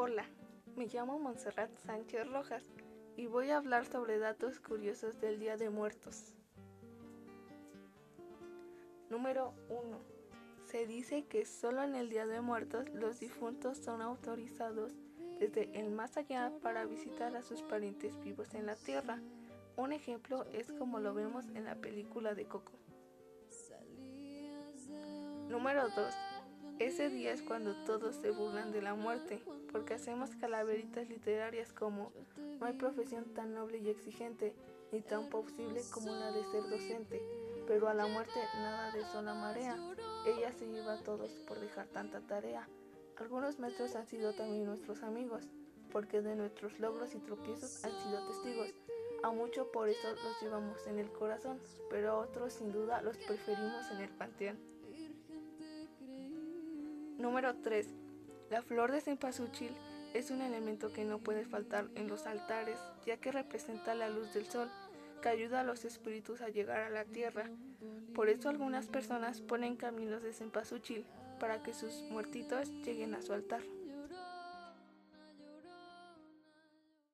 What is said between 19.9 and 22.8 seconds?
ejemplo es como lo vemos en la película de Coco.